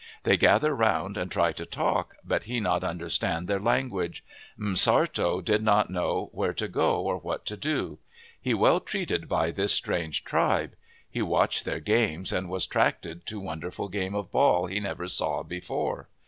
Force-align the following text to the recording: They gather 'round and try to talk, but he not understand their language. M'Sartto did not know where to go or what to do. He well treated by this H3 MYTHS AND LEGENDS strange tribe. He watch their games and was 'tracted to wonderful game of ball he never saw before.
They 0.23 0.35
gather 0.35 0.75
'round 0.75 1.15
and 1.15 1.29
try 1.29 1.51
to 1.51 1.63
talk, 1.63 2.15
but 2.25 2.45
he 2.45 2.59
not 2.59 2.83
understand 2.83 3.47
their 3.47 3.59
language. 3.59 4.23
M'Sartto 4.57 5.41
did 5.45 5.61
not 5.61 5.91
know 5.91 6.31
where 6.33 6.53
to 6.53 6.67
go 6.67 7.01
or 7.03 7.17
what 7.19 7.45
to 7.45 7.55
do. 7.55 7.99
He 8.41 8.55
well 8.55 8.79
treated 8.79 9.29
by 9.29 9.51
this 9.51 9.53
H3 9.53 9.57
MYTHS 9.57 9.57
AND 9.57 9.61
LEGENDS 9.61 9.73
strange 9.75 10.23
tribe. 10.23 10.75
He 11.07 11.21
watch 11.21 11.63
their 11.65 11.79
games 11.79 12.33
and 12.33 12.49
was 12.49 12.65
'tracted 12.65 13.27
to 13.27 13.39
wonderful 13.39 13.89
game 13.89 14.15
of 14.15 14.31
ball 14.31 14.65
he 14.65 14.79
never 14.79 15.07
saw 15.07 15.43
before. 15.43 16.09